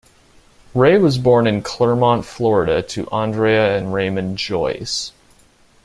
[0.73, 5.11] Rae was born in Clermont, Florida, to Andrea and Raymond Joyce.